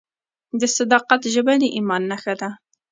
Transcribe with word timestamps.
د 0.59 0.61
صداقت 0.77 1.21
ژبه 1.33 1.53
د 1.61 1.63
ایمان 1.75 2.01
نښه 2.11 2.33
ده. 2.39 2.49